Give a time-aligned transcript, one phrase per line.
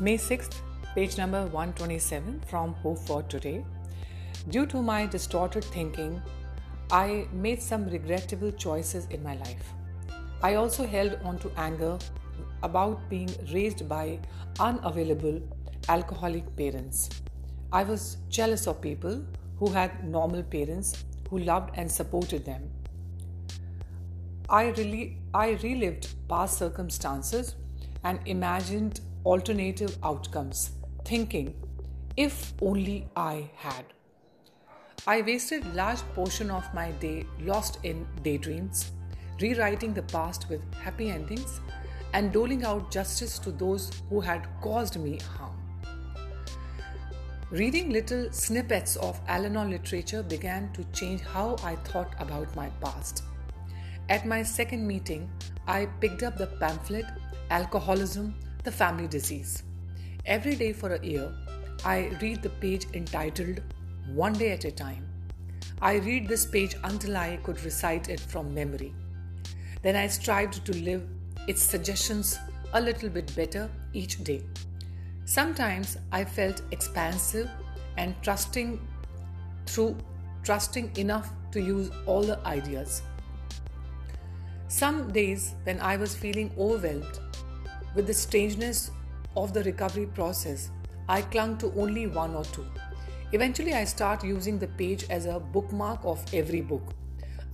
[0.00, 0.60] May 6th,
[0.94, 3.64] page number 127 from Hope for Today.
[4.48, 6.22] Due to my distorted thinking,
[6.92, 9.72] I made some regrettable choices in my life.
[10.40, 11.98] I also held on to anger
[12.62, 14.20] about being raised by
[14.60, 15.42] unavailable
[15.88, 17.10] alcoholic parents.
[17.72, 19.24] I was jealous of people
[19.58, 22.70] who had normal parents who loved and supported them.
[24.48, 27.56] I, really, I relived past circumstances
[28.04, 29.00] and imagined
[29.32, 30.70] alternative outcomes,
[31.04, 31.54] thinking,
[32.16, 33.84] if only I had.
[35.06, 38.90] I wasted large portion of my day lost in daydreams,
[39.38, 41.60] rewriting the past with happy endings
[42.14, 45.54] and doling out justice to those who had caused me harm.
[47.50, 52.70] Reading little snippets of Al Anon literature began to change how I thought about my
[52.80, 53.24] past.
[54.08, 55.30] At my second meeting,
[55.66, 57.04] I picked up the pamphlet
[57.50, 59.62] Alcoholism the family disease.
[60.26, 61.32] Every day for a year,
[61.84, 63.60] I read the page entitled
[64.12, 65.08] One Day at a Time.
[65.80, 68.92] I read this page until I could recite it from memory.
[69.82, 71.06] Then I strived to live
[71.46, 72.38] its suggestions
[72.72, 74.42] a little bit better each day.
[75.24, 77.48] Sometimes I felt expansive
[77.96, 78.80] and trusting
[79.66, 79.96] through
[80.42, 83.02] trusting enough to use all the ideas.
[84.68, 87.20] Some days when I was feeling overwhelmed,
[87.98, 88.92] with the strangeness
[89.36, 90.70] of the recovery process,
[91.08, 92.64] I clung to only one or two.
[93.32, 96.94] Eventually, I start using the page as a bookmark of every book.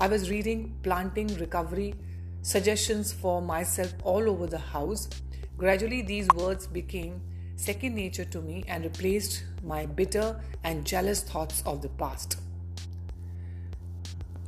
[0.02, 1.94] I was reading Planting Recovery
[2.42, 5.08] suggestions for myself all over the house.
[5.56, 7.22] Gradually, these words became
[7.56, 12.36] second nature to me and replaced my bitter and jealous thoughts of the past.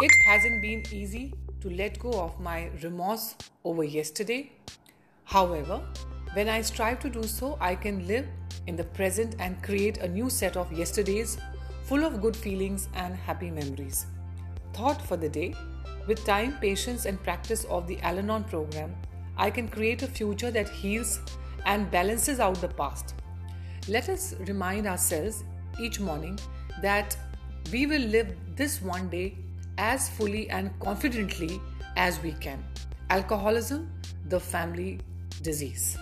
[0.03, 4.53] It hasn't been easy to let go of my remorse over yesterday
[5.27, 5.82] However,
[6.34, 8.27] when I strive to do so, I can live
[8.66, 11.37] in the present and create a new set of yesterdays
[11.84, 14.06] full of good feelings and happy memories.
[14.72, 15.54] Thought for the day
[16.06, 18.94] with time, patience, and practice of the Al Anon program,
[19.37, 21.20] I can create a future that heals
[21.64, 23.14] and balances out the past.
[23.88, 25.43] Let us remind ourselves
[25.81, 26.38] each morning
[26.82, 27.16] that
[27.72, 29.37] we will live this one day
[29.78, 31.60] as fully and confidently
[31.97, 32.64] as we can.
[33.10, 33.91] Alcoholism,
[34.28, 35.00] the family
[35.42, 35.98] disease.